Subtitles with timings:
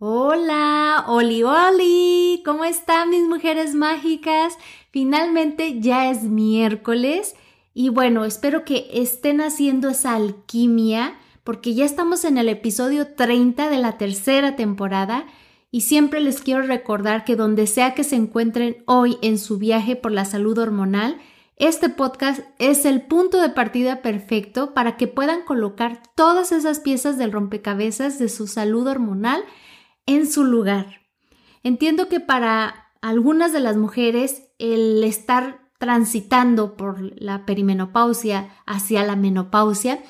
[0.00, 4.56] Hola, Oli Oli, ¿cómo están mis mujeres mágicas?
[4.92, 7.34] Finalmente ya es miércoles
[7.74, 13.70] y bueno, espero que estén haciendo esa alquimia porque ya estamos en el episodio 30
[13.70, 15.26] de la tercera temporada
[15.72, 19.96] y siempre les quiero recordar que donde sea que se encuentren hoy en su viaje
[19.96, 21.18] por la salud hormonal,
[21.56, 27.18] este podcast es el punto de partida perfecto para que puedan colocar todas esas piezas
[27.18, 29.42] del rompecabezas de su salud hormonal
[30.08, 31.02] en su lugar.
[31.62, 39.14] Entiendo que para algunas de las mujeres el estar transitando por la perimenopausia hacia la
[39.14, 40.02] menopausia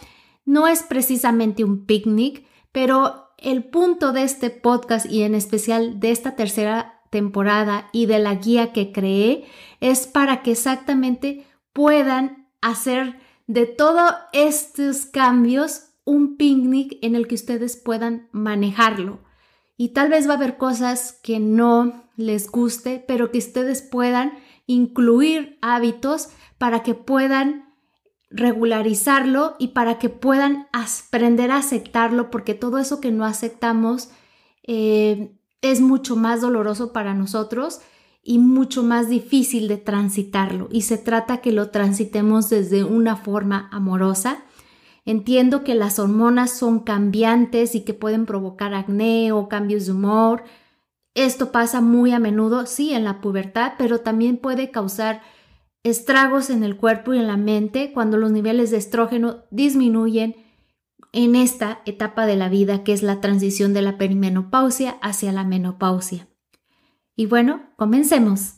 [0.46, 6.12] no es precisamente un picnic, pero el punto de este podcast y en especial de
[6.12, 9.44] esta tercera temporada y de la guía que creé
[9.80, 13.18] es para que exactamente puedan hacer
[13.48, 19.26] de todos estos cambios un picnic en el que ustedes puedan manejarlo
[19.78, 24.32] y tal vez va a haber cosas que no les guste, pero que ustedes puedan
[24.66, 27.72] incluir hábitos para que puedan
[28.28, 34.10] regularizarlo y para que puedan aprender a aceptarlo, porque todo eso que no aceptamos
[34.64, 37.80] eh, es mucho más doloroso para nosotros
[38.20, 40.68] y mucho más difícil de transitarlo.
[40.72, 44.42] Y se trata que lo transitemos desde una forma amorosa
[45.08, 50.42] Entiendo que las hormonas son cambiantes y que pueden provocar acné o cambios de humor.
[51.14, 55.22] Esto pasa muy a menudo, sí, en la pubertad, pero también puede causar
[55.82, 60.36] estragos en el cuerpo y en la mente cuando los niveles de estrógeno disminuyen
[61.12, 65.44] en esta etapa de la vida que es la transición de la perimenopausia hacia la
[65.44, 66.28] menopausia.
[67.16, 68.57] Y bueno, comencemos.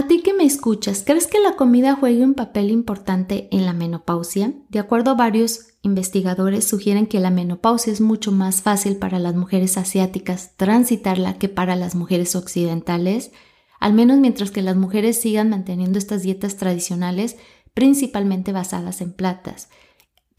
[0.00, 3.74] A ti que me escuchas, ¿crees que la comida juega un papel importante en la
[3.74, 4.54] menopausia?
[4.70, 9.34] De acuerdo a varios investigadores, sugieren que la menopausia es mucho más fácil para las
[9.34, 13.32] mujeres asiáticas transitarla que para las mujeres occidentales,
[13.78, 17.36] al menos mientras que las mujeres sigan manteniendo estas dietas tradicionales
[17.74, 19.68] principalmente basadas en platas.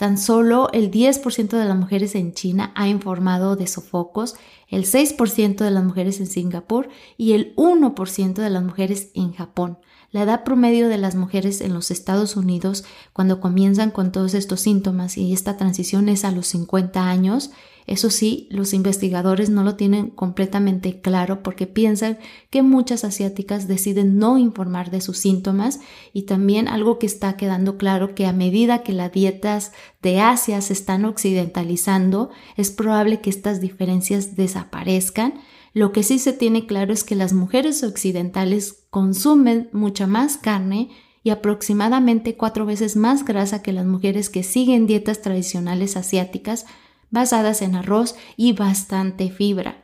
[0.01, 4.33] Tan solo el 10% de las mujeres en China ha informado de sofocos,
[4.67, 9.77] el 6% de las mujeres en Singapur y el 1% de las mujeres en Japón.
[10.11, 12.83] La edad promedio de las mujeres en los Estados Unidos
[13.13, 17.51] cuando comienzan con todos estos síntomas y esta transición es a los 50 años.
[17.87, 24.17] Eso sí, los investigadores no lo tienen completamente claro porque piensan que muchas asiáticas deciden
[24.17, 25.79] no informar de sus síntomas
[26.11, 30.59] y también algo que está quedando claro que a medida que las dietas de Asia
[30.59, 35.35] se están occidentalizando, es probable que estas diferencias desaparezcan
[35.73, 40.89] lo que sí se tiene claro es que las mujeres occidentales consumen mucha más carne
[41.23, 46.65] y aproximadamente cuatro veces más grasa que las mujeres que siguen dietas tradicionales asiáticas
[47.09, 49.83] basadas en arroz y bastante fibra.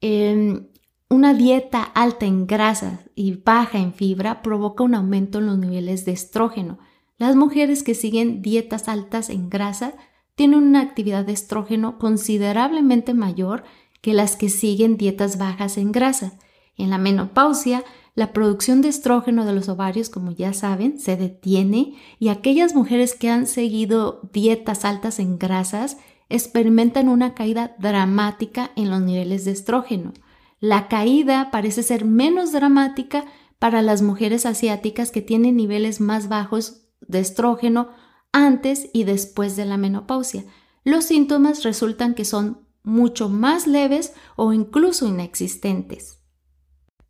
[0.00, 0.68] Em,
[1.08, 6.04] una dieta alta en grasa y baja en fibra provoca un aumento en los niveles
[6.04, 6.78] de estrógeno.
[7.16, 9.94] Las mujeres que siguen dietas altas en grasa
[10.34, 13.64] tienen una actividad de estrógeno considerablemente mayor
[14.06, 16.38] que las que siguen dietas bajas en grasa.
[16.76, 17.82] En la menopausia,
[18.14, 23.16] la producción de estrógeno de los ovarios, como ya saben, se detiene y aquellas mujeres
[23.16, 25.96] que han seguido dietas altas en grasas
[26.28, 30.12] experimentan una caída dramática en los niveles de estrógeno.
[30.60, 33.24] La caída parece ser menos dramática
[33.58, 37.88] para las mujeres asiáticas que tienen niveles más bajos de estrógeno
[38.30, 40.44] antes y después de la menopausia.
[40.84, 46.20] Los síntomas resultan que son mucho más leves o incluso inexistentes.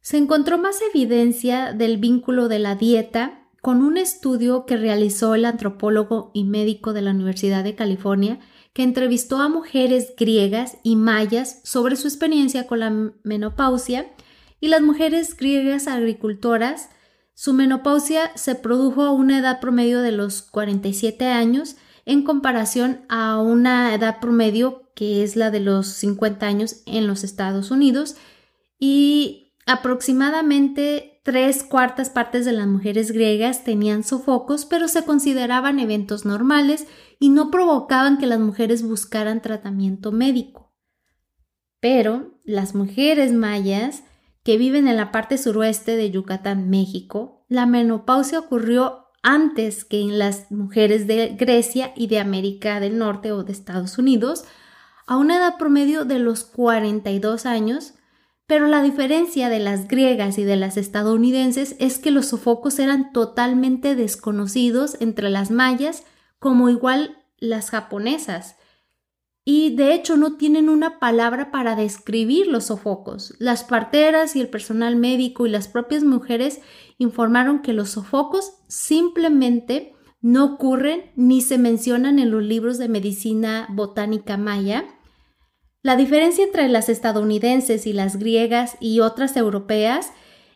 [0.00, 5.44] Se encontró más evidencia del vínculo de la dieta con un estudio que realizó el
[5.44, 8.40] antropólogo y médico de la Universidad de California
[8.72, 14.12] que entrevistó a mujeres griegas y mayas sobre su experiencia con la menopausia
[14.60, 16.88] y las mujeres griegas agricultoras
[17.34, 21.76] su menopausia se produjo a una edad promedio de los 47 años
[22.06, 27.24] en comparación a una edad promedio que es la de los 50 años en los
[27.24, 28.16] Estados Unidos
[28.78, 36.24] y aproximadamente tres cuartas partes de las mujeres griegas tenían sofocos, pero se consideraban eventos
[36.24, 36.86] normales
[37.18, 40.72] y no provocaban que las mujeres buscaran tratamiento médico.
[41.80, 44.04] Pero las mujeres mayas
[44.44, 50.20] que viven en la parte suroeste de Yucatán, México, la menopausia ocurrió antes que en
[50.20, 54.44] las mujeres de Grecia y de América del Norte o de Estados Unidos,
[55.04, 57.94] a una edad promedio de los 42 años,
[58.46, 63.12] pero la diferencia de las griegas y de las estadounidenses es que los sofocos eran
[63.12, 66.04] totalmente desconocidos entre las mayas,
[66.38, 68.54] como igual las japonesas.
[69.46, 73.34] Y de hecho no tienen una palabra para describir los sofocos.
[73.38, 76.60] Las parteras y el personal médico y las propias mujeres
[76.98, 83.66] informaron que los sofocos simplemente no ocurren ni se mencionan en los libros de medicina
[83.70, 84.84] botánica maya
[85.86, 90.10] la diferencia entre las estadounidenses y las griegas y otras europeas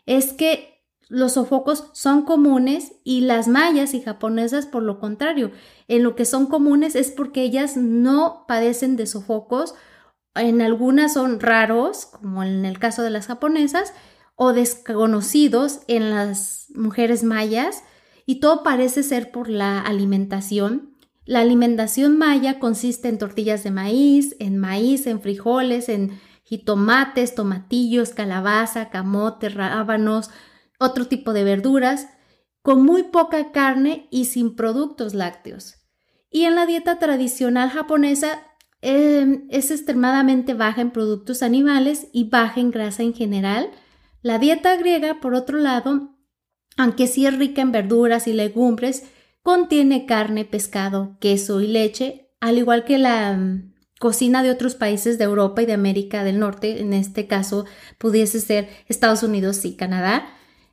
[0.05, 0.70] es que
[1.11, 5.51] los sofocos son comunes y las mayas y japonesas por lo contrario.
[5.87, 9.75] En lo que son comunes es porque ellas no padecen de sofocos.
[10.35, 13.93] En algunas son raros, como en el caso de las japonesas,
[14.35, 17.83] o desconocidos en las mujeres mayas,
[18.25, 20.91] y todo parece ser por la alimentación
[21.25, 28.09] la alimentación maya consiste en tortillas de maíz, en maíz, en frijoles, en jitomates, tomatillos,
[28.09, 30.31] calabaza, camote, rábanos,
[30.81, 32.07] otro tipo de verduras,
[32.61, 35.75] con muy poca carne y sin productos lácteos.
[36.29, 38.41] Y en la dieta tradicional japonesa
[38.81, 43.69] em, es extremadamente baja en productos animales y baja en grasa en general.
[44.21, 46.15] La dieta griega, por otro lado,
[46.77, 49.03] aunque sí es rica en verduras y legumbres,
[49.43, 55.17] Contiene carne, pescado, queso y leche, al igual que la mm, cocina de otros países
[55.17, 57.65] de Europa y de América del Norte, en este caso
[57.97, 60.27] pudiese ser Estados Unidos y Canadá.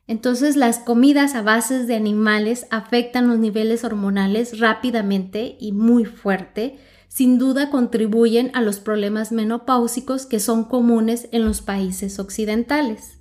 [0.09, 6.79] Entonces las comidas a bases de animales afectan los niveles hormonales rápidamente y muy fuerte.
[7.07, 13.19] Sin duda contribuyen a los problemas menopáusicos que son comunes en los países occidentales.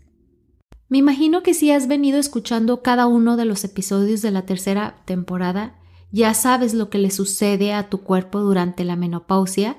[0.89, 5.03] Me imagino que si has venido escuchando cada uno de los episodios de la tercera
[5.05, 5.79] temporada,
[6.11, 9.77] ya sabes lo que le sucede a tu cuerpo durante la menopausia.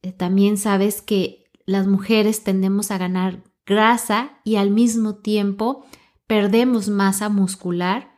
[0.00, 5.84] Eh, también sabes que las mujeres tendemos a ganar grasa y al mismo tiempo
[6.30, 8.14] perdemos masa muscular.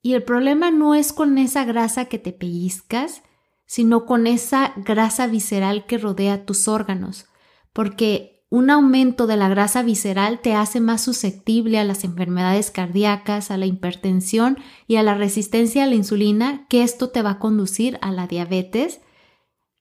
[0.00, 3.24] Y el problema no es con esa grasa que te pellizcas,
[3.66, 7.26] sino con esa grasa visceral que rodea tus órganos,
[7.72, 13.50] porque un aumento de la grasa visceral te hace más susceptible a las enfermedades cardíacas,
[13.50, 17.38] a la hipertensión y a la resistencia a la insulina, que esto te va a
[17.40, 19.00] conducir a la diabetes.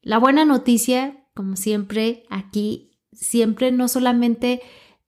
[0.01, 4.63] La buena noticia, como siempre, aquí siempre no solamente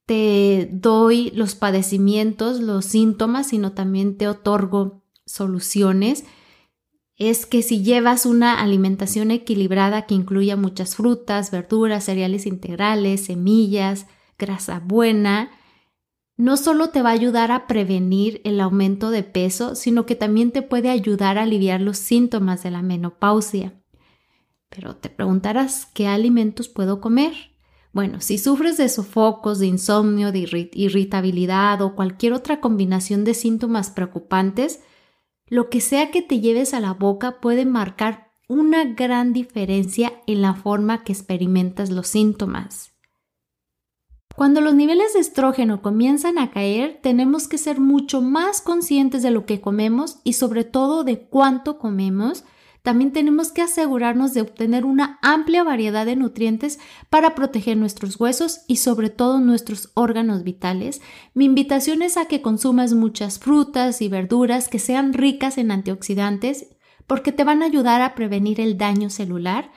[0.10, 6.24] te doy los padecimientos, los síntomas, sino también te otorgo soluciones
[7.16, 14.08] es que si llevas una alimentación equilibrada que incluya muchas frutas, verduras, cereales integrales, semillas,
[14.40, 15.52] grasa buena,
[16.38, 20.50] no solo te va a ayudar a prevenir el aumento de peso, sino que también
[20.50, 23.74] te puede ayudar a aliviar los síntomas de la menopausia.
[24.70, 27.59] Pero te preguntarás, ¿qué alimentos puedo comer?
[27.92, 33.90] Bueno, si sufres de sofocos, de insomnio, de irritabilidad o cualquier otra combinación de síntomas
[33.90, 34.82] preocupantes,
[35.48, 40.42] lo que sea que te lleves a la boca puede marcar una gran diferencia en
[40.42, 42.94] la forma que experimentas los síntomas.
[44.36, 49.32] Cuando los niveles de estrógeno comienzan a caer, tenemos que ser mucho más conscientes de
[49.32, 52.44] lo que comemos y sobre todo de cuánto comemos
[52.82, 58.62] también tenemos que asegurarnos de obtener una amplia variedad de nutrientes para proteger nuestros huesos
[58.68, 61.02] y sobre todo nuestros órganos vitales.
[61.34, 66.68] Mi invitación es a que consumas muchas frutas y verduras que sean ricas en antioxidantes
[67.06, 69.72] porque te van a ayudar a prevenir el daño celular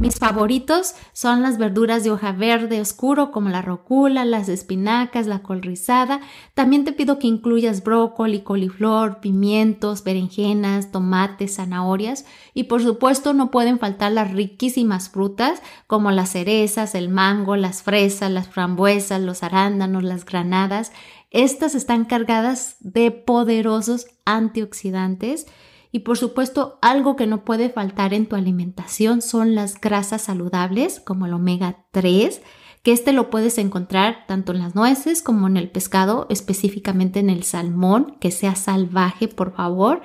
[0.00, 5.40] mis favoritos son las verduras de hoja verde oscuro como la rocula, las espinacas, la
[5.40, 6.20] col rizada.
[6.54, 13.50] También te pido que incluyas brócoli, coliflor, pimientos, berenjenas, tomates, zanahorias y por supuesto no
[13.50, 19.42] pueden faltar las riquísimas frutas como las cerezas, el mango, las fresas, las frambuesas, los
[19.42, 20.92] arándanos, las granadas.
[21.30, 25.46] Estas están cargadas de poderosos antioxidantes
[25.90, 31.00] y por supuesto, algo que no puede faltar en tu alimentación son las grasas saludables,
[31.00, 32.42] como el omega 3,
[32.82, 37.30] que este lo puedes encontrar tanto en las nueces como en el pescado, específicamente en
[37.30, 40.02] el salmón, que sea salvaje, por favor.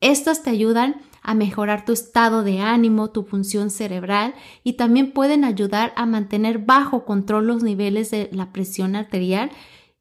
[0.00, 5.44] Estos te ayudan a mejorar tu estado de ánimo, tu función cerebral y también pueden
[5.44, 9.50] ayudar a mantener bajo control los niveles de la presión arterial.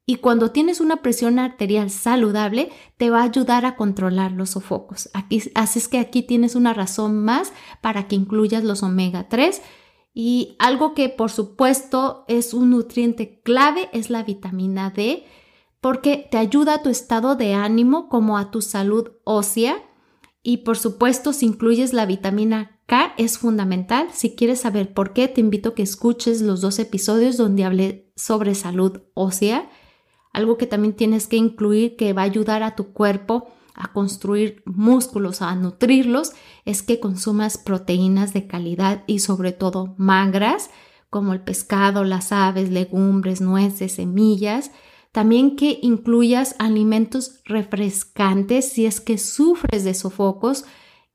[0.10, 5.10] Y cuando tienes una presión arterial saludable, te va a ayudar a controlar los sofocos.
[5.14, 9.62] Aquí, así es que aquí tienes una razón más para que incluyas los omega 3.
[10.14, 15.26] Y algo que por supuesto es un nutriente clave es la vitamina D
[15.82, 19.76] porque te ayuda a tu estado de ánimo como a tu salud ósea
[20.42, 24.08] y por supuesto si incluyes la vitamina K es fundamental.
[24.14, 28.14] Si quieres saber por qué, te invito a que escuches los dos episodios donde hablé
[28.16, 29.70] sobre salud ósea.
[30.38, 34.62] Algo que también tienes que incluir que va a ayudar a tu cuerpo a construir
[34.66, 40.70] músculos, a nutrirlos, es que consumas proteínas de calidad y sobre todo magras,
[41.10, 44.70] como el pescado, las aves, legumbres, nueces, semillas,
[45.12, 50.66] también que incluyas alimentos refrescantes si es que sufres de sofocos.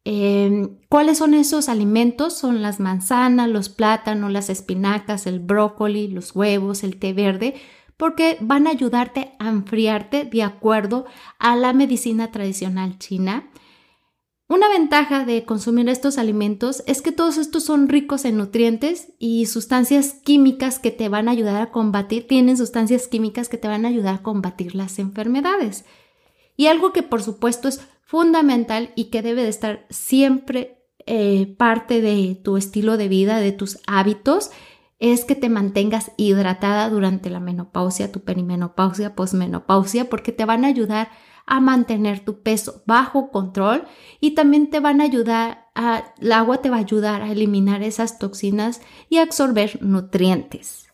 [0.03, 2.37] Em, ¿Cuáles son esos alimentos?
[2.37, 7.55] Son las manzanas, los plátanos, las espinacas, el brócoli, los huevos, el té verde,
[8.03, 11.07] porque van a ayudarte a enfriarte de acuerdo
[11.39, 13.49] a la medicina tradicional china.
[14.49, 19.47] Una ventaja de consumir estos alimentos es que todos estos son ricos en nutrientes y
[19.47, 23.85] sustancias químicas que te van a ayudar a combatir, tienen sustancias químicas que te van
[23.85, 25.85] a ayudar a combatir las enfermedades.
[26.57, 32.01] Y algo que por supuesto es fundamental y que debe de estar siempre eh, parte
[32.01, 34.51] de tu estilo de vida, de tus hábitos,
[35.03, 40.69] es que te mantengas hidratada durante la menopausia, tu perimenopausia, posmenopausia, porque te van a
[40.69, 41.11] ayudar
[41.45, 43.85] a mantener tu peso bajo control
[44.21, 47.83] y también te van a ayudar a, el agua te va a ayudar a eliminar
[47.83, 50.87] esas toxinas y absorber nutrientes.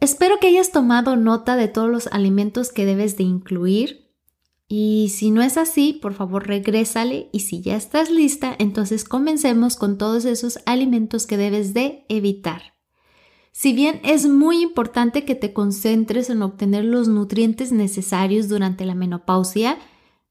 [0.00, 4.14] Espero que hayas tomado nota de todos los alimentos que debes de incluir
[4.66, 9.76] y si no es así, por favor regrésale y si ya estás lista, entonces comencemos
[9.76, 12.73] con todos esos alimentos que debes de evitar.
[13.56, 18.96] Si bien es muy importante que te concentres en obtener los nutrientes necesarios durante la
[18.96, 19.78] menopausia,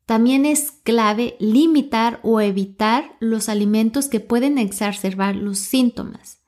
[0.05, 6.39] también es clave limitar o evitar los alimentos que pueden exacerbar los síntomas.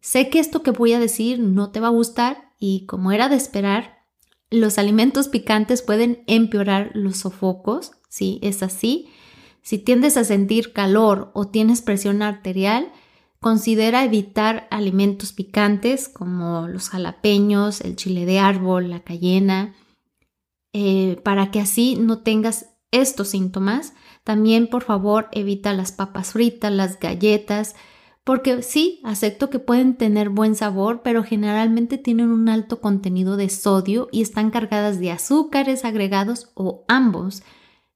[0.00, 3.28] Sé que esto que voy a decir no te va a gustar y como era
[3.28, 4.04] de esperar,
[4.50, 9.08] los alimentos picantes pueden empeorar los sofocos, sí, es así.
[9.62, 12.92] Si tiendes a sentir calor o tienes presión arterial,
[13.44, 19.74] Considera evitar alimentos picantes como los jalapeños, el chile de árbol, la cayena,
[20.72, 23.92] eh, para que así no tengas estos síntomas.
[24.24, 27.76] También, por favor, evita las papas fritas, las galletas,
[28.24, 33.50] porque sí, acepto que pueden tener buen sabor, pero generalmente tienen un alto contenido de
[33.50, 37.42] sodio y están cargadas de azúcares agregados o ambos,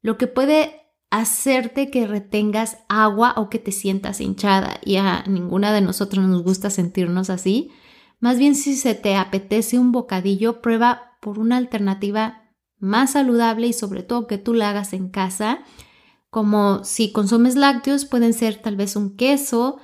[0.03, 5.73] lo que puede hacerte que retengas agua o que te sientas hinchada y a ninguna
[5.73, 7.71] de nosotros nos gusta sentirnos así.
[8.21, 12.43] Más bien si se te apetece un bocadillo, prueba por una alternativa
[12.79, 15.61] más saludable y sobre todo que tú la hagas en casa,
[16.31, 19.79] como si consumes lácteos pueden ser tal vez un queso,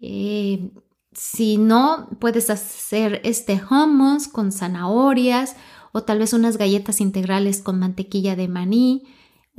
[0.00, 0.70] eh,
[1.12, 5.56] si no puedes hacer este hummus con zanahorias
[5.92, 9.02] o tal vez unas galletas integrales con mantequilla de maní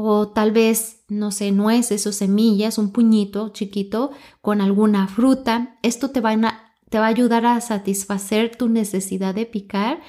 [0.04, 5.78] o tal vez, no sé, nueces o semillas, un puñito chiquito con alguna fruta.
[5.84, 10.02] Esto te va, a, te va a ayudar a satisfacer tu necesidad de picar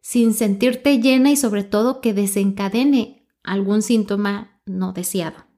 [0.00, 5.48] sin sentirte llena y sobre todo que desencadene algún síntoma no deseado.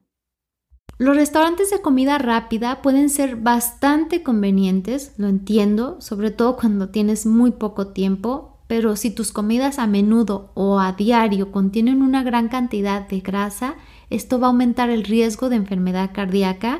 [0.97, 7.25] Los restaurantes de comida rápida pueden ser bastante convenientes, lo entiendo, sobre todo cuando tienes
[7.25, 12.47] muy poco tiempo, pero si tus comidas a menudo o a diario contienen una gran
[12.47, 13.75] cantidad de grasa,
[14.09, 16.79] esto va a aumentar el riesgo de enfermedad cardíaca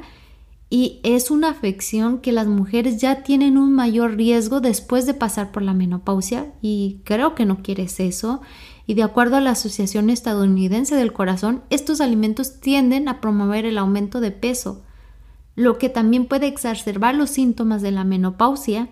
[0.70, 5.52] y es una afección que las mujeres ya tienen un mayor riesgo después de pasar
[5.52, 8.40] por la menopausia y creo que no quieres eso.
[8.88, 13.78] Y de acuerdo a la Asociación Estadounidense del Corazón, estos alimentos tienden a promover el
[13.78, 14.82] aumento de peso,
[15.58, 18.92] lo que también puede exacerbar los síntomas de la menopausia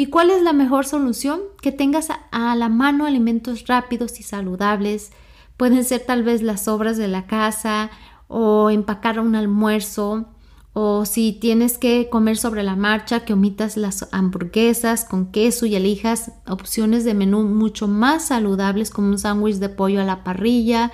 [0.00, 1.40] ¿Y cuál es la mejor solución?
[1.60, 5.12] Que tengas a, la mano alimentos rápidos y saludables.
[5.58, 7.90] Pueden ser tal vez las sobras de la casa
[8.26, 10.30] o empacar un almuerzo
[10.72, 15.76] o si tienes que comer sobre la marcha, que omitas las hamburguesas con queso y
[15.76, 20.92] elijas opciones de menú mucho más saludables como un sándwich de pollo a la parrilla,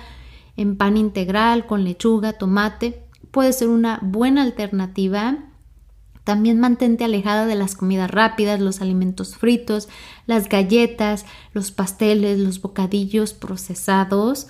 [0.57, 3.07] en pan integral con lechuga, tomate.
[3.31, 5.47] Puede ser una buena alternativa
[6.27, 9.87] también mantente alejada de las comidas rápidas, los alimentos fritos,
[10.25, 14.47] las galletas, los pasteles, los bocadillos procesados.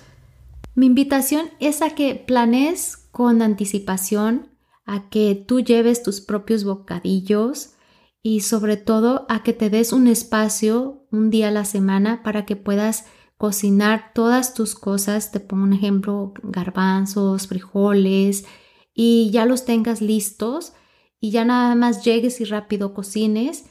[0.74, 4.48] Mi invitación es a que planees con anticipación,
[4.86, 7.74] a que tú lleves tus propios bocadillos
[8.24, 12.44] y sobre todo a que te des un espacio un día a la semana para
[12.44, 13.04] que puedas
[13.36, 18.46] cocinar todas tus cosas, te pongo un ejemplo, garbanzos, frijoles,
[18.92, 20.72] y ya los tengas listos
[21.20, 23.66] y ya nada más llegues y rápido cocines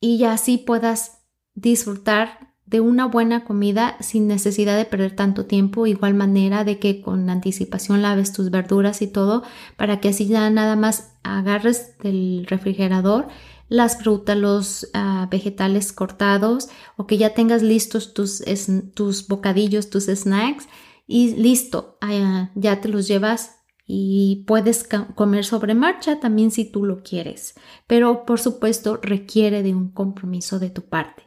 [0.00, 1.22] y ya así puedas
[1.54, 7.02] disfrutar de una buena comida sin necesidad de perder tanto tiempo, igual manera de que
[7.02, 9.42] con anticipación laves tus verduras y todo
[9.76, 13.26] para que así ya nada más agarres del refrigerador
[13.68, 18.42] las frutas, los ah, vegetales cortados o que ya tengas listos tus,
[18.94, 20.68] tus bocadillos, tus snacks
[21.06, 23.59] y listo, ah, ya te los llevas
[23.92, 27.54] y puedes comer sobre marcha también si tú lo quieres,
[27.88, 31.24] pero por supuesto requiere de un compromiso de tu parte.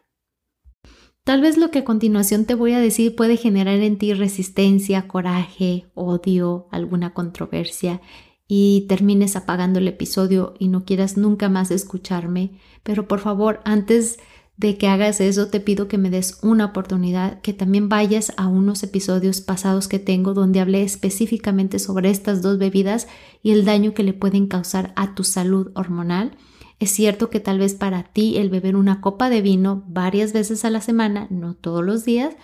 [1.26, 5.10] Tal vez lo que a continuación te voy a decir puede generar en ti resistencia,
[5.10, 8.00] coraje, odio, alguna controversia
[8.48, 14.20] y termines apagando el episodio y no quieras nunca más escucharme, pero por favor, antes
[14.56, 18.48] de que hagas eso, te pido que me des una oportunidad, que también vayas a
[18.48, 23.08] unos episodios pasados que tengo donde hablé específicamente sobre estas dos bebidas
[23.42, 26.38] y el daño que le pueden causar a tu salud hormonal.
[26.80, 30.66] Es cierto que tal vez para ti el beber una copa de vino varias veces
[30.66, 32.36] a la semana, no todos los días,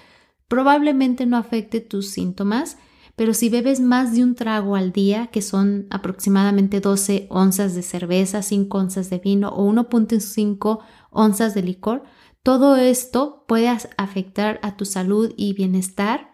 [0.48, 2.78] probablemente no afecte tus síntomas,
[3.16, 7.82] pero si bebes más de un trago al día, que son aproximadamente 12 onzas de
[7.82, 10.80] cerveza, 5 onzas de vino o 1.5
[11.20, 12.04] onzas de licor,
[12.44, 16.30] todo esto puede afectar a tu salud y bienestar.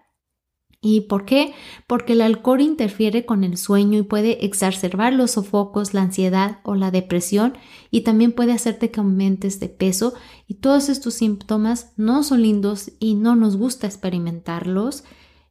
[0.79, 1.53] ¿Y por qué?
[1.87, 6.75] Porque el alcohol interfiere con el sueño y puede exacerbar los sofocos, la ansiedad o
[6.75, 7.57] la depresión
[7.89, 10.13] y también puede hacerte que aumentes de peso
[10.47, 15.03] y todos estos síntomas no son lindos y no nos gusta experimentarlos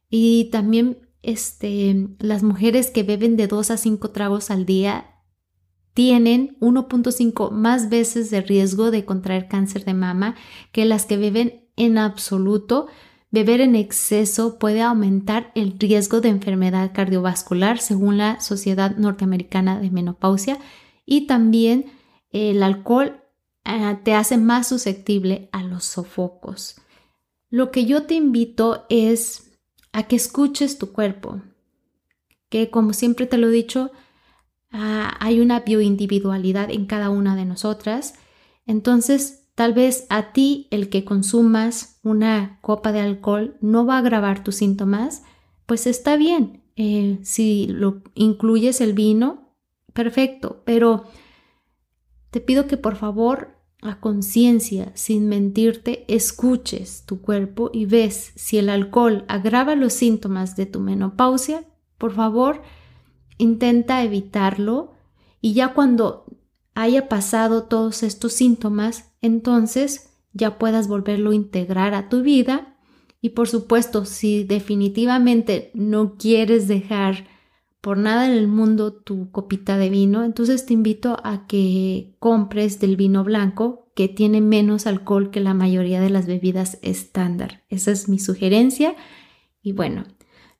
[0.09, 5.14] y también este, las mujeres que beben de 2 a 5 tragos al día
[5.95, 10.35] tienen 1.5 más veces de riesgo de contraer cáncer de mama
[10.73, 12.87] que las que beben en absoluto.
[13.31, 19.89] Beber en exceso puede aumentar el riesgo de enfermedad cardiovascular según la Sociedad Norteamericana de
[19.89, 20.59] Menopausia
[21.05, 21.85] y también
[22.29, 23.21] el alcohol
[23.63, 26.75] ah, te hace más susceptible a los sofocos.
[27.49, 29.57] Lo que yo te invito es
[29.93, 31.41] a que escuches tu cuerpo,
[32.49, 33.91] que como siempre te lo he dicho,
[34.75, 38.15] ah, hay una bioindividualidad en cada una de nosotras.
[38.65, 43.99] Entonces, tal vez a ti el que consumas una copa de alcohol no va a
[43.99, 45.23] agravar tus síntomas,
[45.65, 46.63] pues está bien.
[46.75, 49.55] Eh, si lo incluyes el vino,
[49.93, 51.05] perfecto, pero
[52.31, 58.57] te pido que por favor a conciencia, sin mentirte, escuches tu cuerpo y ves si
[58.57, 61.63] el alcohol agrava los síntomas de tu menopausia,
[61.97, 62.61] por favor,
[63.37, 64.93] intenta evitarlo
[65.41, 66.25] y ya cuando
[66.73, 72.75] haya pasado todos estos síntomas, entonces ya puedas volverlo a integrar a tu vida
[73.25, 77.25] y por supuesto, si definitivamente no quieres dejar
[77.81, 82.79] por nada en el mundo tu copita de vino, entonces te invito a que compres
[82.79, 87.63] del vino blanco que tiene menos alcohol que la mayoría de las bebidas estándar.
[87.69, 88.95] Esa es mi sugerencia.
[89.63, 90.03] Y bueno,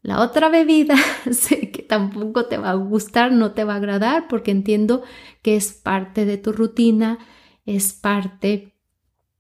[0.06, 0.96] la otra bebida
[1.32, 5.02] sé que tampoco te va a gustar, no te va a agradar porque entiendo
[5.42, 7.18] que es parte de tu rutina,
[7.66, 8.76] es parte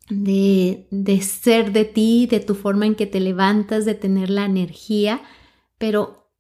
[0.09, 4.45] de, de ser de ti, de tu forma en que te levantas, de tener la
[4.45, 5.21] energía,
[5.77, 6.31] pero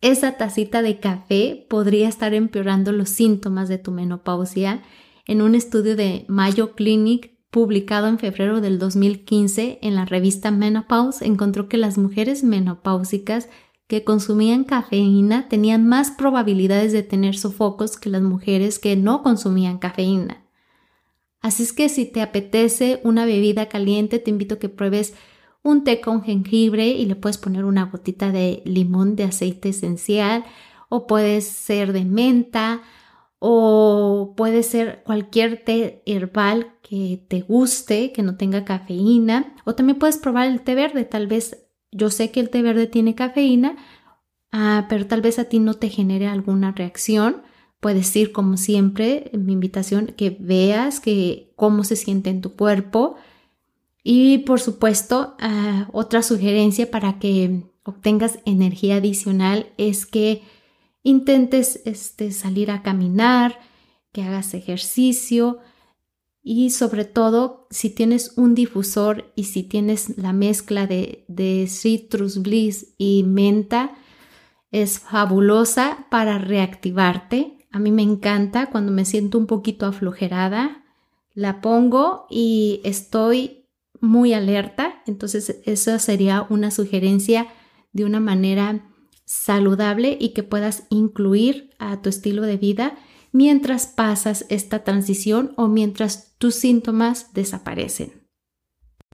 [0.00, 4.82] esa tacita de café podría estar empeorando los síntomas de tu menopausia.
[5.26, 11.22] En un estudio de Mayo Clinic publicado en febrero del 2015 en la revista Menopause,
[11.22, 13.48] encontró que las mujeres menopáusicas
[13.88, 19.78] que consumían cafeína tenían más probabilidades de tener sofocos que las mujeres que no consumían
[19.78, 20.46] cafeína.
[21.40, 25.14] Así es que si te apetece una bebida caliente, te invito a que pruebes
[25.62, 30.44] un té con jengibre y le puedes poner una gotita de limón de aceite esencial
[30.88, 32.82] o puede ser de menta
[33.40, 39.56] o puede ser cualquier té herbal que te guste, que no tenga cafeína.
[39.64, 42.86] O también puedes probar el té verde, tal vez yo sé que el té verde
[42.86, 43.76] tiene cafeína,
[44.52, 47.42] ah, pero tal vez a ti no te genere alguna reacción.
[47.80, 53.16] Puedes ir como siempre, mi invitación, que veas que cómo se siente en tu cuerpo,
[54.02, 60.42] y por supuesto, ah, otra sugerencia para que obtengas energía adicional es que
[61.02, 63.58] intentes este, salir a caminar,
[64.12, 65.58] que hagas ejercicio
[66.42, 72.42] y sobre todo si tienes un difusor y si tienes la mezcla de, de citrus
[72.42, 73.92] bliss y menta,
[74.72, 77.66] es fabulosa para reactivarte.
[77.70, 80.84] A mí me encanta cuando me siento un poquito aflojerada,
[81.34, 83.68] la pongo y estoy
[84.00, 85.02] muy alerta.
[85.06, 87.46] Entonces, esa sería una sugerencia
[87.92, 88.89] de una manera
[89.30, 92.96] saludable y que puedas incluir a tu estilo de vida
[93.30, 98.26] mientras pasas esta transición o mientras tus síntomas desaparecen.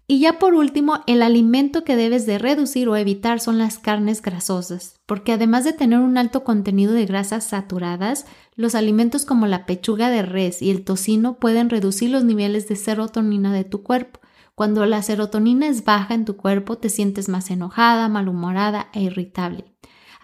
[0.06, 4.22] Y ya por último, el alimento que debes de reducir o evitar son las carnes
[4.22, 8.24] grasosas, porque además de tener un alto contenido de grasas saturadas,
[8.54, 12.76] los alimentos como la pechuga de res y el tocino pueden reducir los niveles de
[12.76, 14.20] serotonina de tu cuerpo.
[14.54, 19.75] Cuando la serotonina es baja en tu cuerpo, te sientes más enojada, malhumorada e irritable.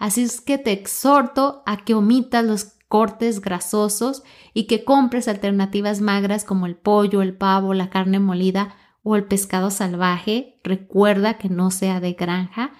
[0.03, 6.01] Así es que te exhorto a que omitas los cortes grasosos y que compres alternativas
[6.01, 11.47] magras como el pollo, el pavo, la carne molida o el pescado salvaje, recuerda que
[11.47, 12.73] no sea de granja.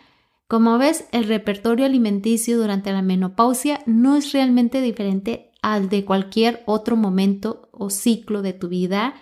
[0.49, 6.61] Como ves, el repertorio alimenticio durante la menopausia no es realmente diferente al de cualquier
[6.65, 9.13] otro momento o ciclo de tu vida.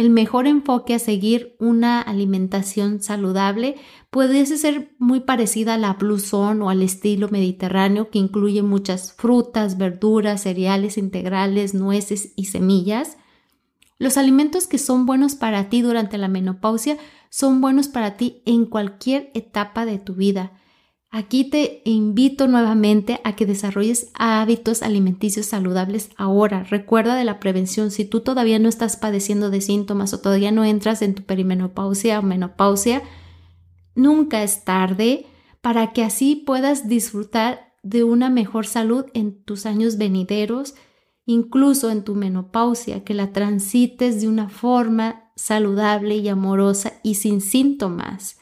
[0.00, 3.76] El mejor enfoque a seguir una alimentación saludable
[4.08, 9.76] puede ser muy parecida a la blusón o al estilo mediterráneo que incluye muchas frutas,
[9.76, 13.18] verduras, cereales integrales, nueces y semillas.
[13.98, 16.96] Los alimentos que son buenos para ti durante la menopausia
[17.28, 20.52] son buenos para ti en cualquier etapa de tu vida.
[21.12, 26.62] Aquí te invito nuevamente a que desarrolles hábitos alimenticios saludables ahora.
[26.62, 27.90] Recuerda de la prevención.
[27.90, 32.20] Si tú todavía no estás padeciendo de síntomas o todavía no entras en tu perimenopausia
[32.20, 33.02] o menopausia,
[33.96, 35.26] nunca es tarde
[35.60, 40.74] para que así puedas disfrutar de una mejor salud en tus años venideros
[41.26, 47.40] incluso en tu menopausia, que la transites de una forma saludable y amorosa y sin
[47.40, 48.39] síntomas.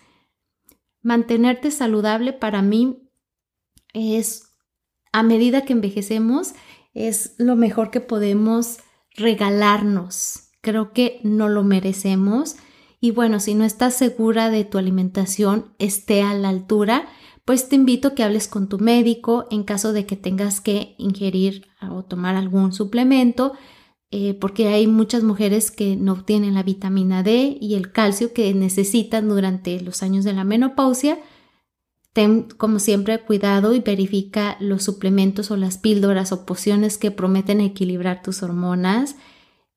[1.08, 3.08] Mantenerte saludable para mí
[3.94, 4.52] es,
[5.10, 6.52] a medida que envejecemos,
[6.92, 8.76] es lo mejor que podemos
[9.16, 10.50] regalarnos.
[10.60, 12.56] Creo que no lo merecemos.
[13.00, 17.08] Y bueno, si no estás segura de tu alimentación esté a la altura,
[17.46, 20.94] pues te invito a que hables con tu médico en caso de que tengas que
[20.98, 23.54] ingerir o tomar algún suplemento,
[24.10, 28.54] eh, porque hay muchas mujeres que no obtienen la vitamina D y el calcio que
[28.54, 31.18] necesitan durante los años de la menopausia.
[32.14, 37.60] Ten, como siempre, cuidado y verifica los suplementos o las píldoras o pociones que prometen
[37.60, 39.16] equilibrar tus hormonas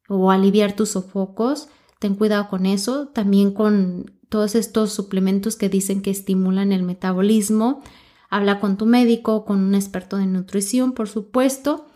[0.08, 1.68] o aliviar tus sofocos.
[2.00, 7.84] Ten cuidado con eso, también con todos estos suplementos que dicen que estimulan el metabolismo.
[8.30, 11.91] Habla con tu médico, con un experto de nutrición, por supuesto.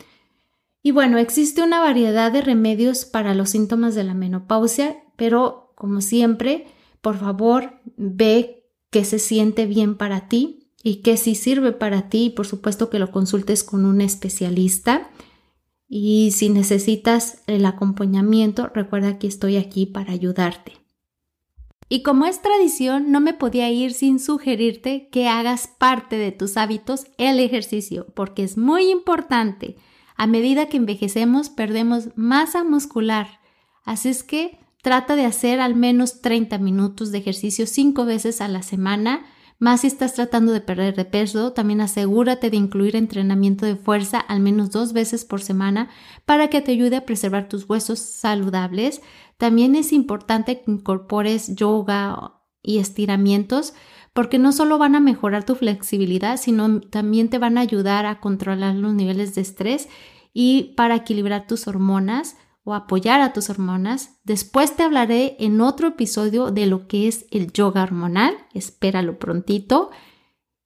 [0.85, 5.99] Y bueno, existe una variedad de remedios para los síntomas de la menopausia, pero como
[5.99, 6.67] siempre,
[7.01, 12.25] por favor, ve qué se siente bien para ti y qué sí sirve para ti.
[12.25, 15.09] Y por supuesto que lo consultes con un especialista.
[15.87, 20.73] Y si necesitas el acompañamiento, recuerda que estoy aquí para ayudarte.
[21.89, 26.57] Y como es tradición, no me podía ir sin sugerirte que hagas parte de tus
[26.57, 29.77] hábitos el ejercicio, porque es muy importante.
[30.15, 33.39] A medida que envejecemos, perdemos masa muscular.
[33.83, 38.47] Así es que trata de hacer al menos 30 minutos de ejercicio 5 veces a
[38.47, 39.25] la semana.
[39.57, 44.19] Más si estás tratando de perder de peso, también asegúrate de incluir entrenamiento de fuerza
[44.19, 45.89] al menos dos veces por semana
[46.25, 49.01] para que te ayude a preservar tus huesos saludables.
[49.37, 53.73] También es importante que incorpores yoga y estiramientos
[54.15, 58.21] porque no solo van a mejorar tu flexibilidad, sino también te van a ayudar a
[58.21, 59.89] controlar los niveles de estrés
[60.33, 64.17] y para equilibrar tus hormonas o apoyar a tus hormonas.
[64.23, 69.91] Después te hablaré en otro episodio de lo que es el yoga hormonal, espéralo prontito.